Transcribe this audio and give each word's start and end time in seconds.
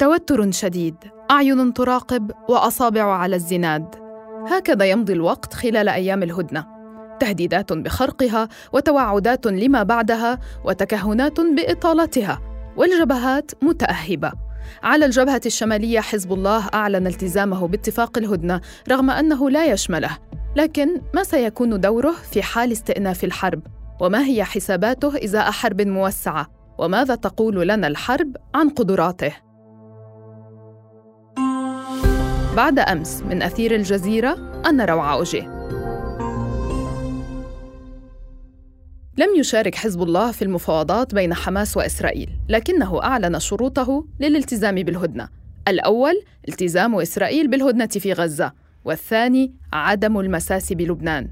توتر 0.00 0.50
شديد 0.50 0.94
أعين 1.30 1.74
تراقب 1.74 2.30
وأصابع 2.48 3.02
على 3.02 3.36
الزناد. 3.36 3.94
هكذا 4.46 4.84
يمضي 4.84 5.12
الوقت 5.12 5.54
خلال 5.54 5.88
أيام 5.88 6.22
الهدنة. 6.22 6.66
تهديدات 7.20 7.72
بخرقها 7.72 8.48
وتوعدات 8.72 9.46
لما 9.46 9.82
بعدها 9.82 10.38
وتكهنات 10.64 11.40
بإطالتها 11.40 12.40
والجبهات 12.76 13.50
متأهبة. 13.62 14.32
على 14.82 15.04
الجبهة 15.04 15.40
الشمالية 15.46 16.00
حزب 16.00 16.32
الله 16.32 16.68
أعلن 16.74 17.06
التزامه 17.06 17.68
باتفاق 17.68 18.18
الهدنة 18.18 18.60
رغم 18.90 19.10
أنه 19.10 19.50
لا 19.50 19.64
يشمله. 19.66 20.18
لكن 20.56 21.00
ما 21.14 21.22
سيكون 21.22 21.80
دوره 21.80 22.12
في 22.32 22.42
حال 22.42 22.72
استئناف 22.72 23.24
الحرب؟ 23.24 23.62
وما 24.00 24.24
هي 24.24 24.44
حساباته 24.44 25.24
إزاء 25.24 25.50
حرب 25.50 25.80
موسعة؟ 25.82 26.46
وماذا 26.78 27.14
تقول 27.14 27.68
لنا 27.68 27.86
الحرب 27.86 28.36
عن 28.54 28.68
قدراته؟ 28.68 29.49
بعد 32.56 32.78
أمس 32.78 33.22
من 33.22 33.42
أثير 33.42 33.74
الجزيرة 33.74 34.62
أنا 34.66 34.84
روعه 34.84 35.14
اوجيه 35.14 35.60
لم 39.18 39.34
يشارك 39.36 39.74
حزب 39.74 40.02
الله 40.02 40.32
في 40.32 40.42
المفاوضات 40.42 41.14
بين 41.14 41.34
حماس 41.34 41.76
وإسرائيل 41.76 42.30
لكنه 42.48 43.02
أعلن 43.02 43.38
شروطه 43.38 44.06
للالتزام 44.20 44.74
بالهدنة. 44.74 45.28
الأول 45.68 46.22
التزام 46.48 46.94
إسرائيل 46.94 47.48
بالهدنة 47.48 47.86
في 47.86 48.12
غزة 48.12 48.52
والثاني 48.84 49.54
عدم 49.72 50.20
المساس 50.20 50.72
بلبنان. 50.72 51.28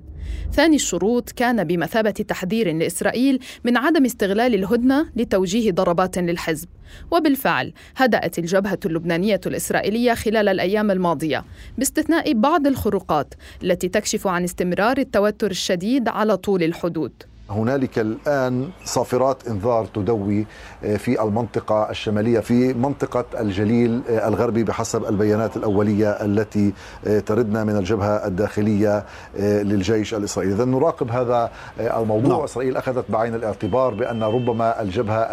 ثاني 0.53 0.77
الشروط 0.77 1.31
كان 1.31 1.65
بمثابة 1.65 2.11
تحذير 2.11 2.77
لإسرائيل 2.77 3.39
من 3.65 3.77
عدم 3.77 4.05
استغلال 4.05 4.55
الهدنة 4.55 5.07
لتوجيه 5.17 5.73
ضربات 5.73 6.19
للحزب. 6.19 6.69
وبالفعل 7.11 7.73
هدأت 7.97 8.39
الجبهة 8.39 8.79
اللبنانية 8.87 9.41
الإسرائيلية 9.47 10.15
خلال 10.15 10.49
الأيام 10.49 10.91
الماضية 10.91 11.45
باستثناء 11.79 12.33
بعض 12.33 12.67
الخروقات 12.67 13.35
التي 13.63 13.89
تكشف 13.89 14.27
عن 14.27 14.45
استمرار 14.45 14.99
التوتر 14.99 15.51
الشديد 15.51 16.09
على 16.09 16.37
طول 16.37 16.63
الحدود. 16.63 17.13
هنالك 17.51 17.99
الآن 17.99 18.71
صافرات 18.85 19.49
إنذار 19.49 19.87
تدوي 19.95 20.47
آه، 20.85 20.97
في 20.97 21.23
المنطقة 21.23 21.91
الشمالية 21.91 22.41
في 22.41 22.75
منطقة 22.75 23.25
الجليل 23.41 24.03
آه، 24.11 24.29
الغربي 24.29 24.65
بحسب 24.65 25.05
البيانات 25.05 25.57
الأولية 25.57 26.11
التي 26.11 26.73
آه، 27.07 27.21
تردنا 27.21 27.65
من 27.65 27.77
الجبهة 27.77 28.27
الداخلية 28.27 29.05
للجيش 29.39 30.15
الإسرائيلي. 30.15 30.55
إذا 30.55 30.65
نراقب 30.65 31.11
هذا 31.11 31.51
الموضوع. 31.81 32.37
نعم. 32.37 32.45
إسرائيل 32.45 32.77
أخذت 32.77 33.05
بعين 33.11 33.35
الاعتبار 33.35 33.95
بأن 33.95 34.23
ربما 34.23 34.83
الجبهة 34.83 35.29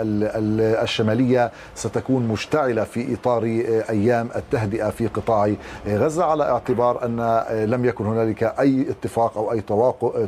الشمالية 0.83 1.51
ستكون 1.75 2.27
مشتعلة 2.27 2.83
في 2.83 3.13
إطار 3.13 3.43
أيام 3.89 4.29
التهدئة 4.35 4.89
في 4.89 5.07
قطاع 5.07 5.53
غزة 5.87 6.23
على 6.23 6.43
اعتبار 6.43 7.05
أن 7.05 7.43
لم 7.69 7.85
يكن 7.85 8.05
هنالك 8.05 8.43
أي 8.43 8.85
اتفاق 8.89 9.37
أو 9.37 9.51
أي 9.51 9.61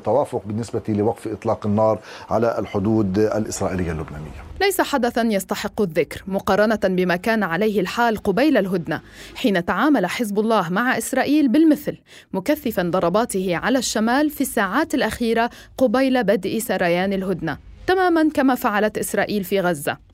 توافق 0.04 0.42
بالنسبة 0.46 0.82
لوقف 0.90 1.28
إطلاق 1.28 1.66
النار. 1.66 1.77
النار 1.78 2.00
على 2.30 2.60
الحدود 2.60 3.20
الإسرائيلية 3.20 3.92
اللبنانية. 3.92 4.48
ليس 4.62 4.82
حدثا 4.82 5.22
يستحق 5.22 5.82
الذكر 5.82 6.24
مقارنة 6.28 6.80
بما 6.84 7.16
كان 7.16 7.44
عليه 7.44 7.82
الحال 7.82 8.18
قبيل 8.18 8.58
الهدنة 8.58 9.02
حين 9.36 9.66
تعامل 9.66 10.06
حزب 10.06 10.40
الله 10.40 10.70
مع 10.70 10.98
إسرائيل 10.98 11.48
بالمثل 11.48 11.98
مكثفا 12.34 12.84
ضرباته 12.84 13.56
على 13.56 13.80
الشمال 13.80 14.30
في 14.30 14.42
الساعات 14.42 14.94
الأخيرة 14.94 15.50
قبيل 15.78 16.24
بدء 16.24 16.60
سريان 16.60 17.14
الهدنة. 17.14 17.58
تماما 17.88 18.30
كما 18.34 18.56
فعلت 18.56 18.98
إسرائيل 18.98 19.44
في 19.44 19.60
غزة. 19.60 20.07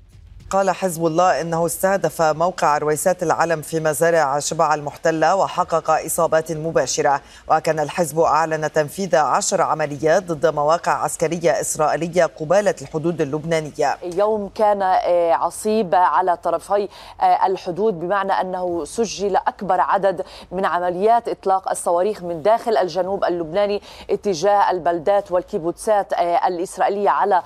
قال 0.54 0.72
حزب 0.72 1.06
الله 1.06 1.42
إنه 1.42 1.66
استهدف 1.66 2.22
موقع 2.22 2.78
رويسات 2.78 3.24
العلم 3.24 3.62
في 3.62 3.80
مزارع 3.80 4.40
شبع 4.40 4.74
المحتلة 4.74 5.36
وحقق 5.36 5.92
إصابات 6.06 6.52
مباشرة. 6.52 7.22
وكان 7.48 7.80
الحزب 7.80 8.20
أعلن 8.20 8.72
تنفيذ 8.72 9.16
عشر 9.16 9.62
عمليات 9.62 10.24
ضد 10.24 10.46
مواقع 10.46 10.92
عسكرية 10.92 11.62
إسرائيلية 11.62 12.26
قبالة 12.26 12.76
الحدود 12.82 13.22
اللبنانية. 13.22 13.98
يوم 14.04 14.50
كان 14.56 14.82
آه، 14.82 15.34
عصيب 15.34 15.96
على 15.96 16.38
طرفي 16.38 16.90
آه، 17.22 17.46
الحدود 17.46 18.00
بمعنى 18.00 18.32
أنه 18.32 18.86
سجل 18.86 19.36
أكبر 19.36 19.82
عدد 19.82 20.26
من 20.52 20.66
عمليات 20.66 21.28
إطلاق 21.28 21.70
الصواريخ 21.70 22.24
من 22.24 22.42
داخل 22.42 22.78
الجنوب 22.78 23.24
اللبناني 23.24 23.82
اتجاه 24.10 24.72
البلدات 24.72 25.32
والكيبوتسات 25.32 26.14
آه، 26.14 26.48
الإسرائيلية 26.48 27.10
على 27.10 27.44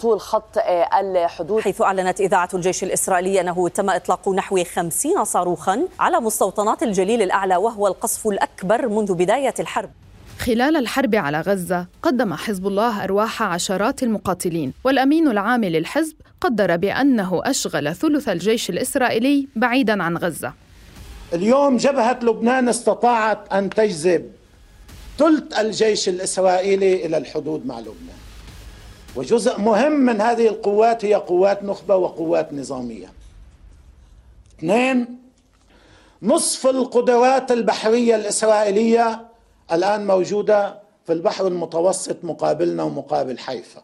طول 0.00 0.20
خط 0.20 0.58
الحدود. 0.98 1.60
حيث 1.60 1.82
أعلنت 1.82 2.20
إذاعة 2.20 2.41
إذاعة 2.42 2.56
الجيش 2.56 2.82
الإسرائيلي 2.82 3.40
أنه 3.40 3.68
تم 3.68 3.90
إطلاق 3.90 4.28
نحو 4.28 4.64
خمسين 4.64 5.24
صاروخا 5.24 5.88
على 6.00 6.20
مستوطنات 6.20 6.82
الجليل 6.82 7.22
الأعلى 7.22 7.56
وهو 7.56 7.86
القصف 7.86 8.26
الأكبر 8.26 8.88
منذ 8.88 9.14
بداية 9.14 9.54
الحرب. 9.60 9.90
خلال 10.38 10.76
الحرب 10.76 11.14
على 11.14 11.40
غزة 11.40 11.86
قدم 12.02 12.34
حزب 12.34 12.66
الله 12.66 13.04
أرواح 13.04 13.42
عشرات 13.42 14.02
المقاتلين 14.02 14.72
والأمين 14.84 15.28
العام 15.28 15.64
للحزب 15.64 16.14
قدر 16.40 16.76
بأنه 16.76 17.40
أشغل 17.44 17.94
ثلث 17.94 18.28
الجيش 18.28 18.70
الإسرائيلي 18.70 19.48
بعيدا 19.56 20.02
عن 20.02 20.16
غزة. 20.16 20.52
اليوم 21.32 21.76
جبهة 21.76 22.18
لبنان 22.22 22.68
استطاعت 22.68 23.52
أن 23.52 23.70
تجذب 23.70 24.30
ثلث 25.18 25.58
الجيش 25.58 26.08
الإسرائيلي 26.08 27.06
إلى 27.06 27.16
الحدود 27.16 27.66
مع 27.66 27.80
لبنان. 27.80 28.21
وجزء 29.16 29.60
مهم 29.60 29.92
من 29.92 30.20
هذه 30.20 30.48
القوات 30.48 31.04
هي 31.04 31.14
قوات 31.14 31.62
نخبة 31.62 31.96
وقوات 31.96 32.52
نظامية. 32.52 33.12
اثنين 34.58 35.18
نصف 36.22 36.66
القدرات 36.66 37.52
البحرية 37.52 38.14
الإسرائيلية 38.14 39.28
الآن 39.72 40.06
موجودة 40.06 40.82
في 41.06 41.12
البحر 41.12 41.46
المتوسط 41.46 42.16
مقابلنا 42.22 42.82
ومقابل 42.82 43.38
حيفا. 43.38 43.82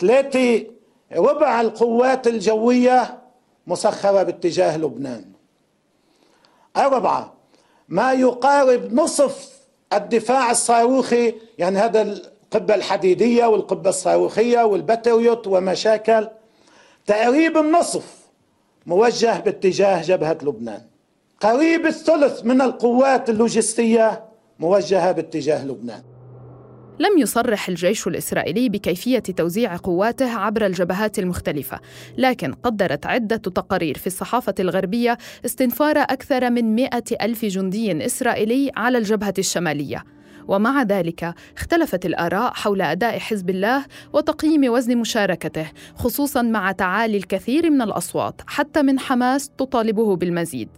ثلاثة 0.00 0.66
ربع 1.12 1.60
القوات 1.60 2.26
الجوية 2.26 3.18
مسخرة 3.66 4.22
باتجاه 4.22 4.76
لبنان. 4.76 5.24
أربعة 6.76 7.34
ما 7.88 8.12
يقارب 8.12 8.92
نصف 8.92 9.54
الدفاع 9.92 10.50
الصاروخي 10.50 11.34
يعني 11.58 11.78
هذا 11.78 12.22
القبة 12.54 12.74
الحديدية 12.74 13.46
والقبة 13.46 13.90
الصاروخية 13.90 14.62
والباتريوت 14.62 15.46
ومشاكل. 15.46 16.28
تقريب 17.06 17.56
النصف 17.56 18.04
موجه 18.86 19.40
باتجاه 19.40 20.02
جبهة 20.02 20.38
لبنان. 20.42 20.80
قريب 21.40 21.86
الثلث 21.86 22.44
من 22.44 22.60
القوات 22.60 23.30
اللوجستية 23.30 24.24
موجهة 24.58 25.12
باتجاه 25.12 25.64
لبنان. 25.64 26.02
لم 26.98 27.18
يصرح 27.18 27.68
الجيش 27.68 28.06
الإسرائيلي 28.06 28.68
بكيفية 28.68 29.18
توزيع 29.18 29.76
قواته 29.76 30.38
عبر 30.38 30.66
الجبهات 30.66 31.18
المختلفة 31.18 31.80
لكن 32.18 32.52
قدرت 32.52 33.06
عدة 33.06 33.36
تقارير 33.36 33.98
في 33.98 34.06
الصحافة 34.06 34.54
الغربية 34.60 35.18
استنفار 35.44 35.98
أكثر 35.98 36.50
من 36.50 36.74
مئة 36.74 37.04
ألف 37.22 37.44
جندي 37.44 38.06
إسرائيلي 38.06 38.70
على 38.76 38.98
الجبهة 38.98 39.34
الشمالية. 39.38 40.13
ومع 40.48 40.82
ذلك 40.82 41.34
اختلفت 41.56 42.06
الآراء 42.06 42.52
حول 42.54 42.82
أداء 42.82 43.18
حزب 43.18 43.50
الله 43.50 43.84
وتقييم 44.12 44.72
وزن 44.72 44.96
مشاركته 44.96 45.66
خصوصا 45.96 46.42
مع 46.42 46.72
تعالي 46.72 47.16
الكثير 47.16 47.70
من 47.70 47.82
الأصوات 47.82 48.40
حتى 48.46 48.82
من 48.82 48.98
حماس 48.98 49.50
تطالبه 49.58 50.16
بالمزيد. 50.16 50.68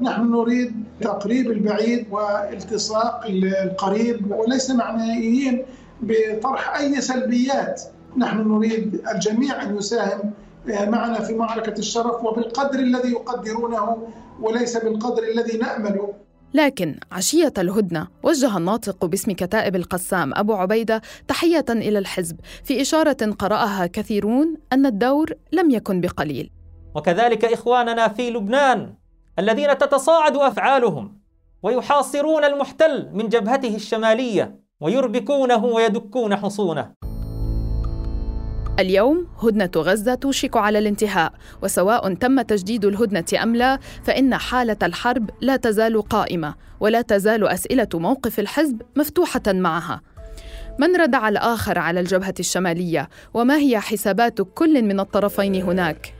نحن 0.00 0.30
نريد 0.30 0.84
تقريب 1.00 1.50
البعيد 1.50 2.06
والتصاق 2.10 3.26
القريب 3.26 4.30
وليس 4.30 4.70
معنيين 4.70 5.62
بطرح 6.02 6.76
أي 6.76 7.00
سلبيات. 7.00 7.82
نحن 8.16 8.48
نريد 8.48 9.00
الجميع 9.14 9.62
أن 9.62 9.76
يساهم 9.76 10.32
معنا 10.66 11.20
في 11.20 11.34
معركة 11.34 11.78
الشرف 11.78 12.24
وبالقدر 12.24 12.78
الذي 12.78 13.10
يقدرونه 13.12 14.08
وليس 14.40 14.76
بالقدر 14.76 15.22
الذي 15.22 15.58
نأمله. 15.58 16.14
لكن 16.54 16.98
عشية 17.12 17.52
الهدنة 17.58 18.08
وجه 18.22 18.56
الناطق 18.56 19.04
باسم 19.04 19.32
كتائب 19.32 19.76
القسام 19.76 20.34
أبو 20.34 20.54
عبيدة 20.54 21.02
تحية 21.28 21.64
إلى 21.68 21.98
الحزب 21.98 22.36
في 22.64 22.80
إشارة 22.80 23.34
قرأها 23.38 23.86
كثيرون 23.86 24.54
أن 24.72 24.86
الدور 24.86 25.32
لم 25.52 25.70
يكن 25.70 26.00
بقليل. 26.00 26.50
وكذلك 26.94 27.44
إخواننا 27.44 28.08
في 28.08 28.30
لبنان 28.30 28.94
الذين 29.38 29.78
تتصاعد 29.78 30.36
أفعالهم 30.36 31.18
ويحاصرون 31.62 32.44
المحتل 32.44 33.10
من 33.12 33.28
جبهته 33.28 33.74
الشمالية 33.74 34.60
ويربكونه 34.80 35.64
ويدكون 35.64 36.36
حصونه. 36.36 37.05
اليوم 38.78 39.26
هدنة 39.42 39.70
غزة 39.76 40.14
توشك 40.14 40.56
على 40.56 40.78
الانتهاء 40.78 41.32
وسواء 41.62 42.14
تم 42.14 42.42
تجديد 42.42 42.84
الهدنة 42.84 43.42
أم 43.42 43.56
لا 43.56 43.78
فإن 44.04 44.34
حالة 44.34 44.76
الحرب 44.82 45.30
لا 45.40 45.56
تزال 45.56 46.02
قائمة 46.02 46.54
ولا 46.80 47.02
تزال 47.02 47.48
أسئلة 47.48 47.88
موقف 47.94 48.40
الحزب 48.40 48.82
مفتوحة 48.96 49.42
معها. 49.46 50.00
من 50.78 50.96
ردع 50.96 51.28
الآخر 51.28 51.78
على 51.78 52.00
الجبهة 52.00 52.34
الشمالية؟ 52.40 53.08
وما 53.34 53.56
هي 53.56 53.80
حسابات 53.80 54.40
كل 54.54 54.82
من 54.82 55.00
الطرفين 55.00 55.54
هناك؟ 55.54 56.14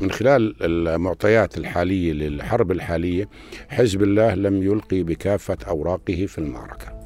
من 0.00 0.10
خلال 0.10 0.54
المعطيات 0.62 1.58
الحالية 1.58 2.12
للحرب 2.12 2.72
الحالية 2.72 3.28
حزب 3.68 4.02
الله 4.02 4.34
لم 4.34 4.62
يلقي 4.62 5.02
بكافة 5.02 5.58
أوراقه 5.68 6.26
في 6.26 6.38
المعركة. 6.38 7.03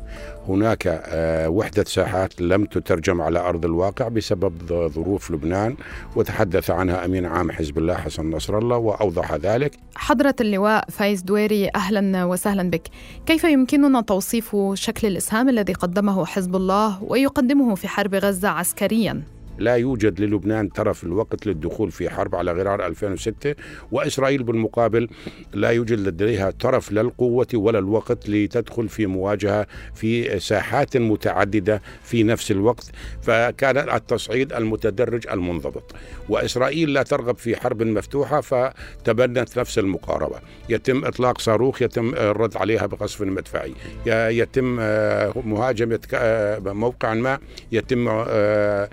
هناك 0.49 0.87
آه، 0.87 1.49
وحدة 1.49 1.85
ساحات 1.85 2.41
لم 2.41 2.65
تترجم 2.65 3.21
على 3.21 3.39
أرض 3.39 3.65
الواقع 3.65 4.09
بسبب 4.09 4.53
ظروف 4.95 5.31
لبنان 5.31 5.77
وتحدث 6.17 6.71
عنها 6.71 7.05
أمين 7.05 7.27
عام 7.27 7.53
حزب 7.53 7.79
الله 7.79 7.95
حسن 7.95 8.31
نصر 8.31 8.59
الله 8.59 8.77
وأوضح 8.77 9.35
ذلك 9.35 9.77
حضرة 9.95 10.35
اللواء 10.41 10.85
فايز 10.91 11.23
دويري 11.23 11.71
أهلا 11.75 12.25
وسهلا 12.25 12.71
بك 12.71 12.83
كيف 13.27 13.45
يمكننا 13.45 14.01
توصيف 14.01 14.57
شكل 14.75 15.09
الإسهام 15.09 15.49
الذي 15.49 15.73
قدمه 15.73 16.27
حزب 16.27 16.57
الله 16.57 17.03
ويقدمه 17.03 17.75
في 17.75 17.89
حرب 17.89 18.15
غزة 18.15 18.49
عسكريا؟ 18.49 19.38
لا 19.59 19.75
يوجد 19.75 20.21
للبنان 20.21 20.73
ترف 20.73 21.05
الوقت 21.05 21.47
للدخول 21.47 21.91
في 21.91 22.11
حرب 22.11 22.35
على 22.35 22.53
غرار 22.53 22.87
2006 22.87 23.55
وإسرائيل 23.93 24.43
بالمقابل 24.43 25.09
لا 25.55 25.71
يوجد 25.71 25.99
لديها 25.99 26.51
ترف 26.51 26.93
لا 26.93 27.01
القوة 27.01 27.47
ولا 27.55 27.79
الوقت 27.79 28.29
لتدخل 28.29 28.89
في 28.89 29.07
مواجهة 29.07 29.67
في 29.95 30.41
ساحات 30.41 30.97
متعددة 30.97 31.83
في 32.03 32.23
نفس 32.23 32.51
الوقت 32.51 32.91
فكان 33.23 33.79
التصعيد 33.79 34.53
المتدرج 34.53 35.29
المنضبط. 35.29 35.95
وإسرائيل 36.29 36.93
لا 36.93 37.03
ترغب 37.03 37.37
في 37.37 37.57
حرب 37.57 37.83
مفتوحة 37.83 38.41
فتبنت 38.41 39.59
نفس 39.59 39.79
المقاربة. 39.79 40.41
يتم 40.69 41.05
إطلاق 41.05 41.41
صاروخ 41.41 41.83
يتم 41.83 42.15
الرد 42.15 42.57
عليها 42.57 42.87
بقصف 42.87 43.23
مدفعي. 43.23 43.75
يتم 44.07 44.77
آه، 44.81 45.33
مهاجمة 45.45 46.01
آه، 46.15 46.59
موقع 46.59 47.15
ما 47.15 47.39
يتم 47.73 48.09
آه، 48.09 48.89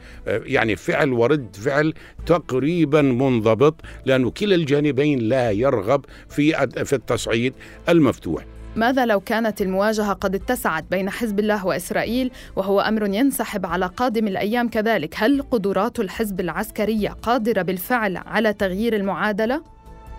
يعني 0.55 0.75
فعل 0.75 1.13
ورد 1.13 1.55
فعل 1.55 1.93
تقريبا 2.25 3.01
منضبط 3.01 3.75
لأنه 4.05 4.29
كلا 4.31 4.55
الجانبين 4.55 5.19
لا 5.19 5.51
يرغب 5.51 6.05
في 6.29 6.67
في 6.85 6.93
التصعيد 6.93 7.53
المفتوح 7.89 8.45
ماذا 8.75 9.05
لو 9.05 9.19
كانت 9.19 9.61
المواجهة 9.61 10.13
قد 10.13 10.35
اتسعت 10.35 10.83
بين 10.91 11.09
حزب 11.09 11.39
الله 11.39 11.65
وإسرائيل 11.65 12.31
وهو 12.55 12.79
أمر 12.81 13.05
ينسحب 13.05 13.65
على 13.65 13.85
قادم 13.85 14.27
الأيام 14.27 14.69
كذلك 14.69 15.15
هل 15.17 15.41
قدرات 15.41 15.99
الحزب 15.99 16.39
العسكرية 16.39 17.09
قادرة 17.09 17.61
بالفعل 17.61 18.17
على 18.17 18.53
تغيير 18.53 18.95
المعادلة؟ 18.95 19.74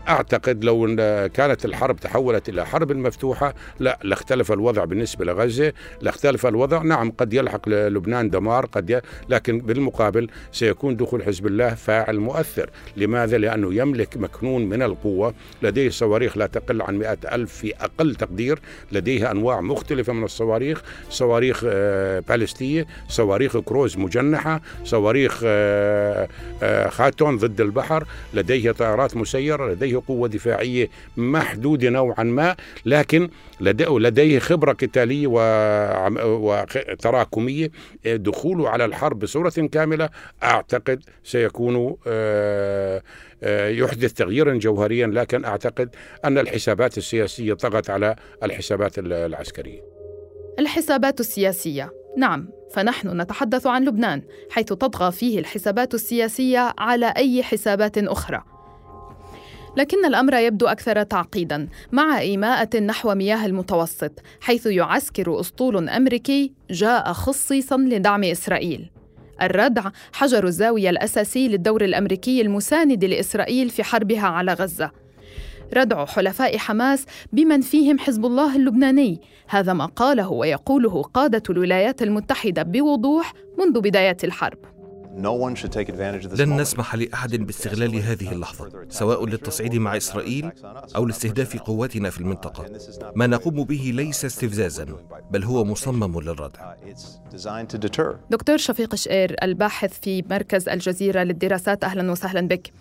أعتقد 0.08 0.64
لو 0.64 0.86
كانت 1.34 1.64
الحرب 1.64 1.96
تحولت 1.96 2.48
إلى 2.48 2.66
حرب 2.66 2.92
مفتوحة 2.92 3.54
لا 3.80 3.98
لاختلف 4.02 4.52
الوضع 4.52 4.84
بالنسبة 4.84 5.24
لغزة 5.24 5.72
لاختلف 6.02 6.46
الوضع. 6.46 6.82
نعم 6.82 7.10
قد 7.10 7.34
يلحق 7.34 7.68
لبنان 7.68 8.30
دمار 8.30 8.66
قد 8.66 8.90
ي... 8.90 9.00
لكن 9.28 9.58
بالمقابل 9.58 10.28
سيكون 10.52 10.96
دخول 10.96 11.22
حزب 11.22 11.46
الله 11.46 11.74
فاعل 11.74 12.20
مؤثر. 12.20 12.70
لماذا؟ 12.96 13.38
لأنه 13.38 13.74
يملك 13.74 14.16
مكنون 14.16 14.68
من 14.68 14.82
القوة 14.82 15.34
لديه 15.62 15.90
صواريخ 15.90 16.36
لا 16.36 16.46
تقل 16.46 16.82
عن 16.82 16.98
مئة 16.98 17.18
ألف 17.32 17.52
في 17.52 17.74
أقل 17.80 18.14
تقدير 18.14 18.58
لديه 18.92 19.30
أنواع 19.30 19.60
مختلفة 19.60 20.12
من 20.12 20.24
الصواريخ 20.24 20.82
صواريخ 21.10 21.62
آه، 21.66 22.20
بالستية 22.20 22.86
صواريخ 23.08 23.56
كروز 23.58 23.98
مجنحة 23.98 24.60
صواريخ 24.84 25.40
آه، 25.44 26.28
آه، 26.62 26.88
خاتون 26.88 27.36
ضد 27.36 27.60
البحر 27.60 28.04
لديه 28.34 28.70
طائرات 28.70 29.16
مسيرة 29.16 29.72
لديه 29.72 29.95
قوة 29.96 30.28
دفاعية 30.28 30.88
محدودة 31.16 31.90
نوعا 31.90 32.22
ما 32.22 32.56
لكن 32.86 33.28
لديه 33.60 34.38
خبرة 34.38 34.72
قتالية 34.72 35.26
وتراكمية 36.24 37.70
دخوله 38.06 38.68
على 38.68 38.84
الحرب 38.84 39.18
بصورة 39.18 39.50
كاملة 39.50 40.08
أعتقد 40.42 41.02
سيكون 41.24 41.96
آه، 42.06 43.02
آه، 43.42 43.68
يحدث 43.68 44.12
تغييرا 44.12 44.54
جوهريا 44.54 45.06
لكن 45.06 45.44
أعتقد 45.44 45.96
أن 46.24 46.38
الحسابات 46.38 46.98
السياسية 46.98 47.54
طغت 47.54 47.90
على 47.90 48.16
الحسابات 48.42 48.98
العسكرية. 48.98 49.80
الحسابات 50.58 51.20
السياسية. 51.20 51.92
نعم 52.16 52.48
فنحن 52.72 53.20
نتحدث 53.20 53.66
عن 53.66 53.84
لبنان 53.84 54.22
حيث 54.50 54.66
تطغى 54.66 55.12
فيه 55.12 55.38
الحسابات 55.38 55.94
السياسية 55.94 56.74
على 56.78 57.14
أي 57.16 57.42
حسابات 57.42 57.98
أخرى. 57.98 58.55
لكن 59.76 60.04
الأمر 60.04 60.34
يبدو 60.34 60.66
أكثر 60.66 61.02
تعقيدا 61.02 61.68
مع 61.92 62.18
إيماءة 62.18 62.78
نحو 62.78 63.14
مياه 63.14 63.46
المتوسط 63.46 64.12
حيث 64.40 64.66
يعسكر 64.66 65.40
أسطول 65.40 65.88
أمريكي 65.88 66.52
جاء 66.70 67.12
خصيصا 67.12 67.76
لدعم 67.76 68.24
إسرائيل. 68.24 68.90
الردع 69.42 69.90
حجر 70.12 70.46
الزاوية 70.46 70.90
الأساسي 70.90 71.48
للدور 71.48 71.84
الأمريكي 71.84 72.40
المساند 72.40 73.04
لإسرائيل 73.04 73.70
في 73.70 73.84
حربها 73.84 74.26
على 74.26 74.52
غزة. 74.52 74.90
ردع 75.76 76.06
حلفاء 76.06 76.58
حماس 76.58 77.06
بمن 77.32 77.60
فيهم 77.60 77.98
حزب 77.98 78.26
الله 78.26 78.56
اللبناني. 78.56 79.20
هذا 79.48 79.72
ما 79.72 79.86
قاله 79.86 80.32
ويقوله 80.32 81.02
قادة 81.02 81.42
الولايات 81.50 82.02
المتحدة 82.02 82.62
بوضوح 82.62 83.32
منذ 83.58 83.80
بداية 83.80 84.16
الحرب. 84.24 84.58
لن 86.38 86.60
نسمح 86.60 86.94
لأحد 86.94 87.36
باستغلال 87.36 87.96
هذه 87.96 88.32
اللحظة 88.32 88.70
سواء 88.88 89.26
للتصعيد 89.26 89.74
مع 89.74 89.96
إسرائيل 89.96 90.50
أو 90.96 91.06
لاستهداف 91.06 91.56
قواتنا 91.56 92.10
في 92.10 92.20
المنطقة. 92.20 92.66
ما 93.14 93.26
نقوم 93.26 93.64
به 93.64 93.92
ليس 93.94 94.24
استفزازا 94.24 94.86
بل 95.30 95.44
هو 95.44 95.64
مصمم 95.64 96.20
للردع. 96.20 96.74
دكتور 98.30 98.56
شفيق 98.56 98.94
شقير 98.94 99.36
الباحث 99.42 100.00
في 100.00 100.24
مركز 100.30 100.68
الجزيرة 100.68 101.22
للدراسات 101.22 101.84
أهلا 101.84 102.10
وسهلا 102.12 102.40
بك. 102.48 102.72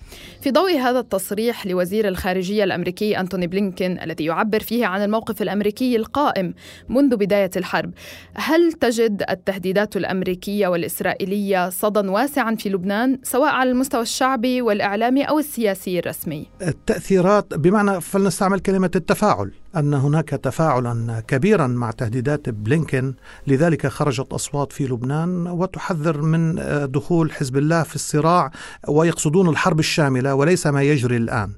في 0.42 0.52
ضوء 0.52 0.78
هذا 0.78 1.00
التصريح 1.00 1.66
لوزير 1.66 2.08
الخارجية 2.08 2.64
الأمريكي 2.64 3.20
أنتوني 3.20 3.48
بلينكين 3.48 4.00
الذي 4.00 4.26
يعبر 4.26 4.60
فيه 4.60 4.86
عن 4.86 5.04
الموقف 5.04 5.42
الأمريكي 5.42 5.96
القائم 5.96 6.54
منذ 6.90 7.16
بداية 7.16 7.52
الحرب. 7.56 7.92
هل 8.34 8.74
تجد 8.74 9.24
التهديدات 9.30 9.98
الأمريكية 9.98 10.68
والإسرائيلية 10.68 11.70
صدى 11.70 12.00
واسعا 12.26 12.56
في 12.56 12.70
لبنان 12.70 13.20
سواء 13.24 13.50
على 13.50 13.72
المستوى 13.72 14.02
الشعبي 14.02 14.62
والإعلامي 14.62 15.24
أو 15.24 15.40
السياسي 15.40 16.00
الرسمي. 16.00 16.48
التأثيرات 16.62 17.54
بمعنى 17.54 18.02
فلنستعمل 18.02 18.60
كلمة 18.60 18.92
التفاعل 18.96 19.52
أن 19.76 19.94
هناك 19.94 20.30
تفاعلا 20.30 21.24
كبيرا 21.28 21.68
مع 21.68 21.92
تهديدات 21.92 22.50
بلينكن 22.50 23.14
لذلك 23.48 23.88
خرجت 23.88 24.34
أصوات 24.34 24.72
في 24.72 24.84
لبنان 24.88 25.48
وتحذر 25.48 26.22
من 26.22 26.56
دخول 26.92 27.32
حزب 27.32 27.58
الله 27.58 27.84
في 27.84 27.96
الصراع 27.96 28.52
ويقصدون 28.88 29.50
الحرب 29.50 29.80
الشاملة 29.80 30.36
وليس 30.36 30.68
ما 30.68 30.84
يجري 30.84 31.18
الآن. 31.18 31.52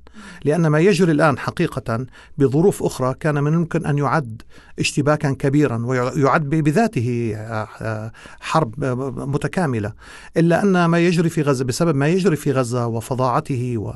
لأن 0.46 0.68
ما 0.68 0.80
يجري 0.80 1.12
الآن 1.12 1.38
حقيقة 1.40 2.06
بظروف 2.38 2.84
أخرى 2.84 3.14
كان 3.20 3.44
من 3.44 3.54
الممكن 3.54 3.86
أن 3.86 3.98
يعد 3.98 4.42
اشتباكا 4.80 5.32
كبيرا 5.32 5.86
ويعد 5.86 6.50
بذاته 6.50 7.38
حرب 8.40 8.74
متكاملة. 9.20 9.94
إلا 10.38 10.64
أن 10.64 10.86
ما 10.86 11.00
يجري 11.00 11.30
في 11.30 11.42
غزة 11.42 11.66
بسبب 11.66 11.96
ما 11.96 12.08
يجري 12.08 12.36
في 12.36 12.52
غزة 12.52 12.88
وفظاعته 12.88 13.74
و 13.78 13.94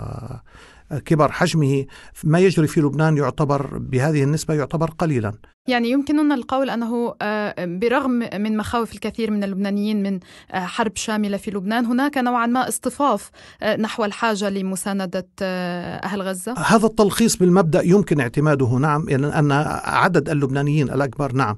كبر 1.05 1.31
حجمه 1.31 1.85
ما 2.23 2.39
يجري 2.39 2.67
في 2.67 2.81
لبنان 2.81 3.17
يعتبر 3.17 3.77
بهذه 3.77 4.23
النسبة 4.23 4.53
يعتبر 4.53 4.89
قليلا. 4.89 5.33
يعني 5.67 5.89
يمكننا 5.89 6.35
القول 6.35 6.69
أنه 6.69 7.15
آه، 7.21 7.65
برغم 7.65 8.11
من 8.11 8.57
مخاوف 8.57 8.93
الكثير 8.93 9.31
من 9.31 9.43
اللبنانيين 9.43 10.03
من 10.03 10.19
آه، 10.51 10.65
حرب 10.65 10.91
شاملة 10.95 11.37
في 11.37 11.51
لبنان 11.51 11.85
هناك 11.85 12.17
نوعا 12.17 12.45
ما 12.45 12.67
اصطفاف 12.67 13.31
آه، 13.61 13.75
نحو 13.75 14.05
الحاجة 14.05 14.49
لمساندة 14.49 15.27
أهل 15.41 16.21
غزة. 16.21 16.53
هذا 16.57 16.85
التلخيص 16.85 17.35
بالمبدأ 17.35 17.81
يمكن 17.85 18.19
اعتماده 18.19 18.67
نعم 18.67 19.09
يعني 19.09 19.39
أن 19.39 19.51
عدد 19.85 20.29
اللبنانيين 20.29 20.89
الأكبر 20.89 21.31
نعم 21.33 21.57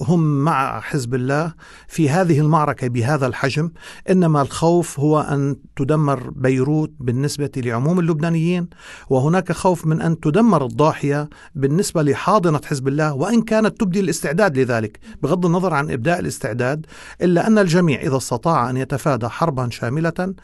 هم 0.00 0.44
مع 0.44 0.80
حزب 0.80 1.14
الله 1.14 1.52
في 1.88 2.10
هذه 2.10 2.40
المعركة 2.40 2.88
بهذا 2.88 3.26
الحجم. 3.26 3.70
إنما 4.10 4.42
الخوف 4.42 5.00
هو 5.00 5.20
أن 5.20 5.56
تدمر 5.76 6.30
بيروت 6.30 6.92
بالنسبة 6.98 7.50
لعموم 7.56 8.00
اللبنانيين 8.00 8.68
وهناك 9.10 9.52
خوف 9.52 9.86
من 9.86 10.00
أن 10.00 10.20
تدمر 10.20 10.64
الضاحية 10.64 11.28
بالنسبة 11.54 12.02
لحاضنة 12.02 12.60
حزب 12.64 12.88
الله 12.88 13.03
الله 13.04 13.26
وإن 13.26 13.42
كانت 13.42 13.80
تبدي 13.80 14.00
الاستعداد 14.00 14.58
لذلك 14.58 14.98
بغض 15.22 15.46
النظر 15.46 15.74
عن 15.74 15.90
إبداء 15.90 16.20
الاستعداد 16.20 16.86
إلا 17.22 17.46
أن 17.46 17.58
الجميع 17.58 18.00
إذا 18.00 18.16
استطاع 18.16 18.70
أن 18.70 18.76
يتفادى 18.76 19.28
حربا 19.28 19.70
شاملة 19.70 20.34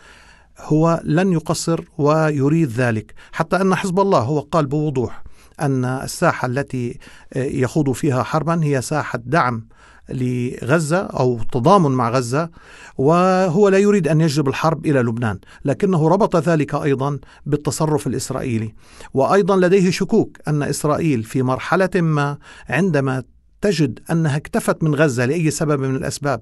هو 0.58 1.00
لن 1.04 1.32
يقصر 1.32 1.80
ويريد 1.98 2.68
ذلك. 2.68 3.14
حتى 3.32 3.56
أن 3.56 3.74
حزب 3.74 4.00
الله 4.00 4.18
هو 4.18 4.40
قال 4.40 4.66
بوضوح 4.66 5.22
أن 5.60 5.84
الساحة 5.84 6.46
التي 6.46 6.98
يخوض 7.36 7.92
فيها 7.92 8.22
حربا 8.22 8.64
هي 8.64 8.82
ساحة 8.82 9.18
دعم 9.24 9.66
لغزة 10.10 10.98
أو 10.98 11.40
تضامن 11.52 11.90
مع 11.90 12.10
غزة 12.10 12.50
وهو 12.98 13.68
لا 13.68 13.78
يريد 13.78 14.08
أن 14.08 14.20
يجلب 14.20 14.48
الحرب 14.48 14.86
إلى 14.86 15.00
لبنان 15.00 15.38
لكنه 15.64 16.08
ربط 16.08 16.36
ذلك 16.36 16.74
أيضا 16.74 17.18
بالتصرف 17.46 18.06
الإسرائيلي. 18.06 18.74
وأيضا 19.14 19.56
لديه 19.56 19.90
شكوك 19.90 20.38
أن 20.48 20.62
إسرائيل 20.62 21.22
في 21.22 21.42
مرحلة 21.42 21.90
ما 21.94 22.38
عندما 22.68 23.22
تجد 23.60 24.00
أنها 24.10 24.36
اكتفت 24.36 24.82
من 24.82 24.94
غزة 24.94 25.24
لأي 25.24 25.50
سبب 25.50 25.80
من 25.80 25.96
الأسباب. 25.96 26.40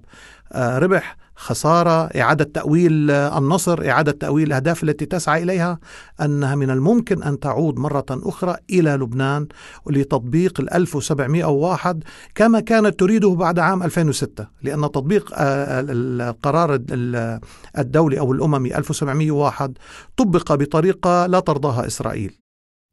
آه، 0.52 0.78
ربح 0.78 1.16
خسارة 1.38 2.06
إعادة 2.06 2.44
تأويل 2.44 3.10
آه، 3.10 3.38
النصر 3.38 3.88
إعادة 3.90 4.12
تأويل 4.12 4.46
الأهداف 4.46 4.82
التي 4.82 5.06
تسعى 5.06 5.42
إليها 5.42 5.78
أنها 6.20 6.54
من 6.54 6.70
الممكن 6.70 7.22
أن 7.22 7.40
تعود 7.40 7.78
مرة 7.78 8.06
أخرى 8.10 8.56
إلى 8.70 8.90
لبنان 8.90 9.46
لتطبيق 9.86 10.60
ال 10.60 10.72
1701 10.72 12.04
كما 12.34 12.60
كانت 12.60 13.00
تريده 13.00 13.34
بعد 13.34 13.58
عام 13.58 13.82
2006 13.82 14.46
لأن 14.62 14.80
تطبيق 14.80 15.30
آه، 15.34 15.84
القرار 15.88 16.80
الدولي 17.78 18.18
أو 18.18 18.32
الأممي 18.32 18.76
1701 18.76 19.78
طبق 20.16 20.52
بطريقة 20.52 21.26
لا 21.26 21.40
ترضاها 21.40 21.86
إسرائيل. 21.86 22.47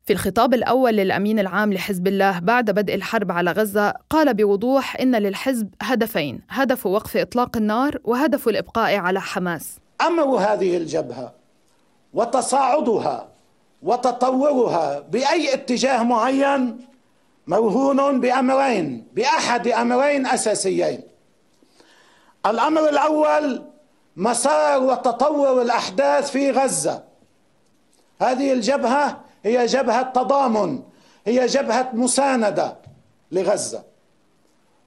في 0.05 0.13
الخطاب 0.13 0.53
الأول 0.53 0.93
للأمين 0.93 1.39
العام 1.39 1.73
لحزب 1.73 2.07
الله 2.07 2.39
بعد 2.39 2.71
بدء 2.71 2.95
الحرب 2.95 3.31
على 3.31 3.51
غزة 3.51 3.93
قال 4.09 4.33
بوضوح 4.33 4.99
إن 4.99 5.15
للحزب 5.15 5.69
هدفين 5.81 6.41
هدف 6.49 6.85
وقف 6.85 7.17
إطلاق 7.17 7.57
النار 7.57 7.99
وهدف 8.03 8.47
الإبقاء 8.47 8.95
على 8.95 9.21
حماس. 9.21 9.77
أمر 10.01 10.23
هذه 10.23 10.77
الجبهة 10.77 11.33
وتصاعدها 12.13 13.27
وتطورها 13.81 14.99
بأي 14.99 15.53
اتجاه 15.53 16.03
معين 16.03 16.77
مرهون 17.47 18.19
بأمرين 18.19 19.07
بأحد 19.13 19.67
أمرين 19.67 20.27
أساسيين. 20.27 21.01
الأمر 22.45 22.89
الأول 22.89 23.63
مسار 24.15 24.83
وتطور 24.83 25.61
الأحداث 25.61 26.31
في 26.31 26.51
غزة. 26.51 27.03
هذه 28.21 28.53
الجبهة 28.53 29.24
هي 29.45 29.65
جبهة 29.65 30.01
تضامن 30.01 30.81
هي 31.25 31.45
جبهة 31.45 31.89
مساندة 31.93 32.77
لغزة. 33.31 33.83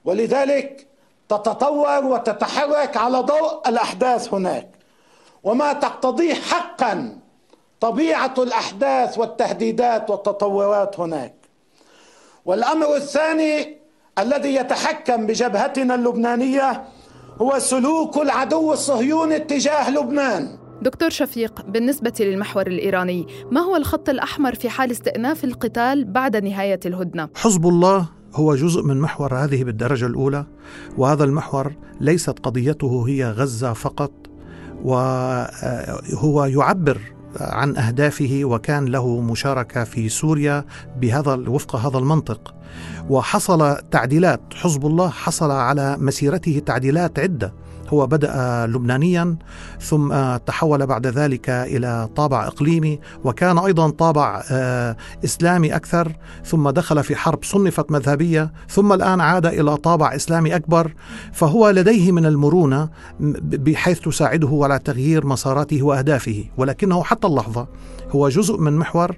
ولذلك 0.04 0.86
تتطور 1.28 2.04
وتتحرك 2.04 2.96
على 2.96 3.18
ضوء 3.18 3.68
الأحداث 3.68 4.34
هناك. 4.34 4.68
وما 5.44 5.72
تقتضيه 5.72 6.34
حقا 6.34 7.18
طبيعة 7.80 8.34
الأحداث 8.38 9.18
والتهديدات 9.18 10.10
والتطورات 10.10 11.00
هناك. 11.00 11.34
والأمر 12.44 12.96
الثاني 12.96 13.78
الذي 14.18 14.54
يتحكم 14.54 15.26
بجبهتنا 15.26 15.94
اللبنانية 15.94 16.84
هو 17.42 17.58
سلوك 17.58 18.16
العدو 18.16 18.72
الصهيوني 18.72 19.36
اتجاه 19.36 19.90
لبنان. 19.90 20.58
دكتور 20.82 21.10
شفيق 21.10 21.66
بالنسبة 21.66 22.12
للمحور 22.20 22.66
الإيراني 22.66 23.26
ما 23.50 23.60
هو 23.60 23.76
الخط 23.76 24.08
الأحمر 24.08 24.54
في 24.54 24.68
حال 24.68 24.90
استئناف 24.90 25.44
القتال 25.44 26.04
بعد 26.04 26.36
نهاية 26.36 26.80
الهدنة؟ 26.86 27.28
حزب 27.34 27.66
الله 27.66 28.08
هو 28.34 28.54
جزء 28.54 28.82
من 28.82 29.00
محور 29.00 29.34
هذه 29.34 29.64
بالدرجة 29.64 30.06
الأولى 30.06 30.46
وهذا 30.96 31.24
المحور 31.24 31.72
ليست 32.00 32.38
قضيته 32.38 33.04
هي 33.08 33.30
غزة 33.30 33.72
فقط 33.72 34.12
وهو 34.84 36.44
يعبر 36.44 36.98
عن 37.40 37.76
أهدافه 37.76 38.40
وكان 38.44 38.84
له 38.84 39.20
مشاركة 39.20 39.84
في 39.84 40.08
سوريا 40.08 40.64
بهذا 41.00 41.34
وفق 41.34 41.76
هذا 41.76 41.98
المنطق 41.98 42.54
وحصل 43.10 43.76
تعديلات 43.90 44.40
حزب 44.54 44.86
الله 44.86 45.08
حصل 45.08 45.50
على 45.50 45.96
مسيرته 45.98 46.62
تعديلات 46.66 47.18
عدة 47.18 47.54
هو 47.88 48.06
بدأ 48.06 48.66
لبنانيا 48.66 49.36
ثم 49.80 50.36
تحول 50.36 50.86
بعد 50.86 51.06
ذلك 51.06 51.50
إلى 51.50 52.08
طابع 52.16 52.46
إقليمي 52.46 53.00
وكان 53.24 53.58
أيضا 53.58 53.90
طابع 53.90 54.42
آه، 54.50 54.96
إسلامي 55.24 55.76
أكثر 55.76 56.12
ثم 56.44 56.70
دخل 56.70 57.02
في 57.02 57.16
حرب 57.16 57.44
صنفت 57.44 57.90
مذهبية 57.90 58.52
ثم 58.68 58.92
الآن 58.92 59.20
عاد 59.20 59.46
إلى 59.46 59.76
طابع 59.76 60.14
إسلامي 60.14 60.56
أكبر. 60.56 60.94
فهو 61.32 61.70
لديه 61.70 62.12
من 62.12 62.26
المرونة 62.26 62.88
بحيث 63.40 64.00
تساعده 64.00 64.60
على 64.62 64.78
تغيير 64.78 65.26
مساراته 65.26 65.82
وأهدافه. 65.82 66.44
ولكنه 66.56 67.02
حتى 67.02 67.26
اللحظة 67.26 67.66
هو 68.10 68.28
جزء 68.28 68.58
من 68.58 68.72
محور 68.72 69.16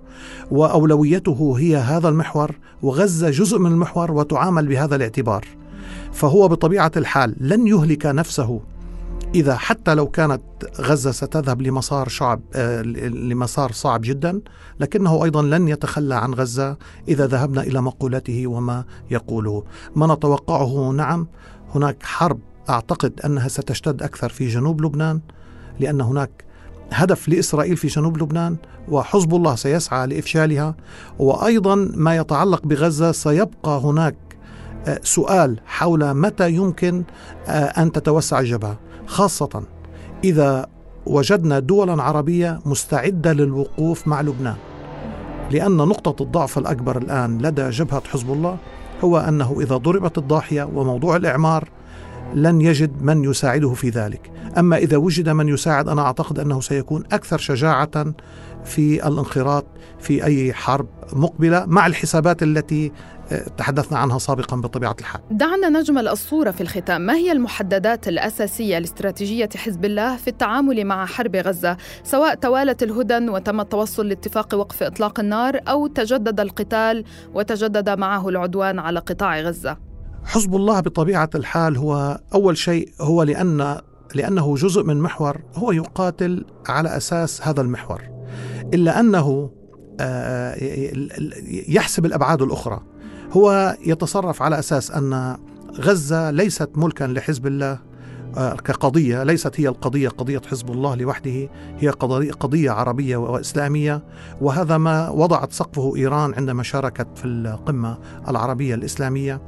وأولويته 0.50 1.54
هي 1.58 1.76
هذا 1.76 2.08
المحور 2.08 2.50
وغزة 2.82 3.30
جزء 3.30 3.58
من 3.58 3.70
المحور 3.70 4.12
وتعامل 4.12 4.66
بهذا 4.66 4.96
الاعتبار. 4.96 5.59
فهو 6.12 6.48
بطبيعة 6.48 6.92
الحال 6.96 7.36
لن 7.40 7.66
يهلك 7.66 8.06
نفسه. 8.06 8.60
إذا 9.34 9.56
حتى 9.56 9.94
لو 9.94 10.06
كانت 10.06 10.42
غزة 10.80 11.10
ستذهب 11.10 11.62
لمسار 11.62 12.08
شعب 12.08 12.40
آه، 12.54 12.82
لمسار 12.82 13.72
صعب 13.72 14.00
جدا 14.00 14.40
لكنه 14.80 15.24
أيضا 15.24 15.42
لن 15.42 15.68
يتخلى 15.68 16.14
عن 16.14 16.34
غزة 16.34 16.76
إذا 17.08 17.26
ذهبنا 17.26 17.62
إلى 17.62 17.82
مقولته 17.82 18.46
وما 18.46 18.84
يقوله. 19.10 19.64
ما 19.96 20.14
نتوقعه؟ 20.14 20.90
نعم 20.90 21.26
هناك 21.74 22.02
حرب 22.02 22.38
أعتقد 22.70 23.20
أنها 23.24 23.48
ستشتد 23.48 24.02
أكثر 24.02 24.28
في 24.28 24.48
جنوب 24.48 24.80
لبنان 24.84 25.20
لأن 25.80 26.00
هناك 26.00 26.44
هدف 26.92 27.28
لإسرائيل 27.28 27.76
في 27.76 27.88
جنوب 27.88 28.22
لبنان 28.22 28.56
وحزب 28.88 29.34
الله 29.34 29.54
سيسعى 29.54 30.06
لإفشالها 30.06 30.74
وأيضا 31.18 31.74
ما 31.94 32.16
يتعلق 32.16 32.66
بغزة 32.66 33.12
سيبقى 33.12 33.80
هناك 33.80 34.16
سؤال 35.02 35.60
حول 35.66 36.14
متى 36.14 36.52
يمكن 36.52 37.04
آه، 37.48 37.50
أن 37.50 37.92
تتوسع 37.92 38.40
الجبهة. 38.40 38.78
خاصة 39.06 39.62
إذا 40.24 40.66
وجدنا 41.06 41.58
دولا 41.58 42.02
عربية 42.02 42.60
مستعدة 42.66 43.32
للوقوف 43.32 44.08
مع 44.08 44.20
لبنان. 44.20 44.56
لأن 45.50 45.76
نقطة 45.76 46.22
الضعف 46.22 46.58
الأكبر 46.58 46.98
الآن 46.98 47.38
لدى 47.38 47.70
جبهة 47.70 48.02
حزب 48.12 48.32
الله 48.32 48.56
هو 49.04 49.18
أنه 49.18 49.56
إذا 49.60 49.76
ضربت 49.76 50.18
الضاحية 50.18 50.62
وموضوع 50.62 51.16
الإعمار 51.16 51.68
لن 52.34 52.60
يجد 52.60 53.02
من 53.02 53.24
يساعده 53.24 53.74
في 53.74 53.88
ذلك. 53.88 54.30
أما 54.58 54.76
إذا 54.76 54.96
وجد 54.96 55.28
من 55.28 55.48
يساعد 55.48 55.88
أنا 55.88 56.02
أعتقد 56.02 56.38
أنه 56.38 56.60
سيكون 56.60 57.04
أكثر 57.12 57.38
شجاعة 57.38 58.14
في 58.64 59.06
الانخراط 59.08 59.66
في 59.98 60.24
أي 60.24 60.52
حرب 60.52 60.86
مقبلة 61.12 61.64
مع 61.66 61.86
الحسابات 61.86 62.42
التي 62.42 62.92
تحدثنا 63.56 63.98
عنها 63.98 64.18
سابقا 64.18 64.56
بطبيعة 64.56 64.96
الحال. 65.00 65.20
دعنا 65.30 65.68
نجمل 65.68 66.08
الصورة 66.08 66.50
في 66.50 66.60
الختام، 66.60 67.00
ما 67.00 67.14
هي 67.14 67.32
المحددات 67.32 68.08
الأساسية 68.08 68.78
لاستراتيجية 68.78 69.48
حزب 69.56 69.84
الله 69.84 70.16
في 70.16 70.28
التعامل 70.28 70.84
مع 70.84 71.06
حرب 71.06 71.36
غزة، 71.36 71.76
سواء 72.04 72.34
توالت 72.34 72.82
الهدن 72.82 73.28
وتم 73.28 73.60
التوصل 73.60 74.08
لاتفاق 74.08 74.54
وقف 74.54 74.82
إطلاق 74.82 75.20
النار 75.20 75.60
أو 75.68 75.86
تجدد 75.86 76.40
القتال 76.40 77.04
وتجدد 77.34 77.90
معه 77.90 78.28
العدوان 78.28 78.78
على 78.78 79.00
قطاع 79.00 79.40
غزة؟ 79.40 79.76
حزب 80.24 80.56
الله 80.56 80.80
بطبيعة 80.80 81.30
الحال 81.34 81.76
هو 81.76 82.20
أول 82.34 82.56
شيء 82.56 82.88
هو 83.00 83.22
لأن 83.22 83.80
لأنه 84.14 84.54
جزء 84.54 84.82
من 84.84 85.00
محور 85.00 85.40
هو 85.54 85.72
يقاتل 85.72 86.44
على 86.68 86.96
أساس 86.96 87.42
هذا 87.42 87.60
المحور. 87.60 88.02
إلا 88.74 89.00
أنه 89.00 89.50
آه، 90.00 90.56
يحسب 91.68 92.06
الأبعاد 92.06 92.42
الأخرى 92.42 92.80
هو 93.30 93.76
يتصرف 93.86 94.42
على 94.42 94.58
أساس 94.58 94.90
أن 94.90 95.36
غزة 95.80 96.30
ليست 96.30 96.70
ملكا 96.76 97.04
لحزب 97.04 97.46
الله 97.46 97.90
آه، 98.36 98.54
كقضية 98.54 99.22
ليست 99.22 99.60
هي 99.60 99.68
القضية 99.68 100.08
قضية 100.08 100.42
حزب 100.50 100.70
الله 100.70 100.94
لوحده 100.94 101.48
هي 101.78 101.88
قضية 102.40 102.70
عربية 102.70 103.16
وإسلامية. 103.16 104.04
وهذا 104.40 104.78
ما 104.78 105.10
وضعت 105.10 105.52
سقفه 105.52 105.96
إيران 105.96 106.34
عندما 106.34 106.62
شاركت 106.62 107.08
في 107.18 107.24
القمة 107.24 107.98
العربية 108.28 108.74
الإسلامية. 108.74 109.42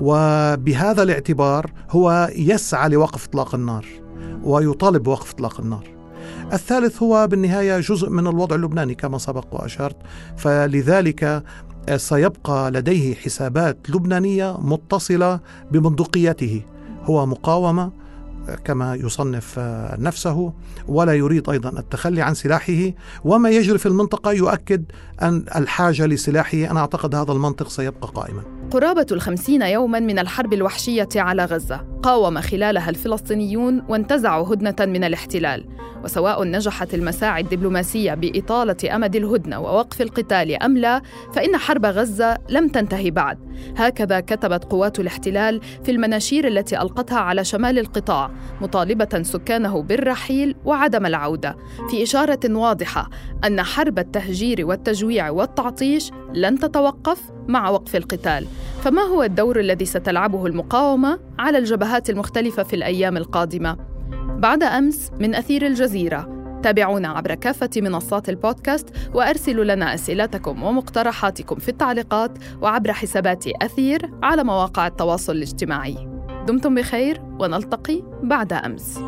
وبهذا 0.00 1.02
الاعتبار 1.02 1.72
هو 1.90 2.30
يسعى 2.36 2.88
لوقف 2.88 3.26
إطلاق 3.26 3.54
النار 3.54 3.86
ويطالب 4.44 5.02
بوقف 5.02 5.30
إطلاق 5.30 5.60
النار. 5.60 5.88
الثالث 6.52 7.02
هو 7.02 7.26
بالنهاية 7.26 7.80
جزء 7.80 8.10
من 8.10 8.26
الوضع 8.26 8.56
اللبناني 8.56 8.94
كما 8.94 9.18
سبق 9.18 9.46
وأشرت. 9.52 9.96
فلذلك 10.36 11.42
سيبقى 11.96 12.70
لديه 12.70 13.14
حسابات 13.14 13.90
لبنانية 13.90 14.56
متصلة 14.60 15.40
ببندقيته. 15.70 16.62
هو 17.04 17.26
مقاومة 17.26 17.92
كما 18.64 18.94
يصنف 18.94 19.58
نفسه 19.98 20.52
ولا 20.88 21.12
يريد 21.12 21.50
أيضا 21.50 21.68
التخلي 21.68 22.22
عن 22.22 22.34
سلاحه. 22.34 22.92
وما 23.24 23.50
يجري 23.50 23.78
في 23.78 23.86
المنطقة 23.86 24.32
يؤكد 24.32 24.84
أن 25.22 25.44
الحاجة 25.56 26.06
لسلاحه. 26.06 26.58
أنا 26.58 26.80
أعتقد 26.80 27.14
هذا 27.14 27.32
المنطق 27.32 27.68
سيبقى 27.68 28.08
قائما. 28.14 28.42
قرابة 28.70 29.06
الخمسين 29.12 29.62
يوما 29.62 30.00
من 30.00 30.18
الحرب 30.18 30.52
الوحشية 30.52 31.08
على 31.16 31.44
غزة، 31.44 31.80
قاوم 32.02 32.40
خلالها 32.40 32.90
الفلسطينيون 32.90 33.82
وانتزعوا 33.88 34.54
هدنة 34.54 34.76
من 34.80 35.04
الاحتلال، 35.04 35.64
وسواء 36.04 36.44
نجحت 36.44 36.94
المساعي 36.94 37.42
الدبلوماسية 37.42 38.14
بإطالة 38.14 38.96
أمد 38.96 39.16
الهدنة 39.16 39.60
ووقف 39.60 40.02
القتال 40.02 40.62
أم 40.62 40.78
لا، 40.78 41.02
فإن 41.32 41.56
حرب 41.56 41.86
غزة 41.86 42.38
لم 42.48 42.68
تنتهي 42.68 43.10
بعد، 43.10 43.38
هكذا 43.76 44.20
كتبت 44.20 44.64
قوات 44.64 45.00
الاحتلال 45.00 45.60
في 45.84 45.90
المناشير 45.90 46.46
التي 46.48 46.82
ألقتها 46.82 47.18
على 47.18 47.44
شمال 47.44 47.78
القطاع 47.78 48.30
مطالبة 48.60 49.22
سكانه 49.22 49.82
بالرحيل 49.82 50.54
وعدم 50.64 51.06
العودة 51.06 51.56
في 51.90 52.02
إشارة 52.02 52.40
واضحة 52.48 53.10
أن 53.44 53.62
حرب 53.62 53.98
التهجير 53.98 54.66
والتجويع 54.66 55.30
والتعطيش 55.30 56.10
لن 56.34 56.58
تتوقف 56.58 57.20
مع 57.48 57.70
وقف 57.70 57.96
القتال. 57.96 58.46
فما 58.82 59.02
هو 59.02 59.22
الدور 59.22 59.60
الذي 59.60 59.84
ستلعبه 59.84 60.46
المقاومة؟ 60.46 61.18
على 61.38 61.58
الجبهات 61.58 62.10
المختلفة 62.10 62.62
في 62.62 62.76
الأيام 62.76 63.16
القادمة؟ 63.16 63.76
بعد 64.38 64.62
أمس 64.62 65.10
من 65.20 65.34
أثير 65.34 65.66
الجزيرة. 65.66 66.42
تابعونا 66.62 67.08
عبر 67.08 67.34
كافة 67.34 67.70
منصات 67.76 68.28
البودكاست 68.28 68.88
وأرسلوا 69.14 69.64
لنا 69.64 69.94
أسئلتكم 69.94 70.62
ومقترحاتكم 70.62 71.56
في 71.56 71.68
التعليقات 71.68 72.38
وعبر 72.62 72.92
حسابات 72.92 73.44
أثير 73.62 74.10
على 74.22 74.44
مواقع 74.44 74.86
التواصل 74.86 75.32
الاجتماعي. 75.32 76.08
دمتم 76.46 76.74
بخير 76.74 77.22
ونلتقي 77.38 78.02
بعد 78.22 78.52
أمس. 78.52 78.98